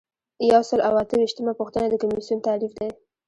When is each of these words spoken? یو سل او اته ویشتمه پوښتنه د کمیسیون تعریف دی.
یو 0.51 0.61
سل 0.69 0.79
او 0.87 0.93
اته 1.01 1.15
ویشتمه 1.17 1.53
پوښتنه 1.59 1.85
د 1.89 1.95
کمیسیون 2.01 2.39
تعریف 2.47 2.71
دی. 2.79 2.89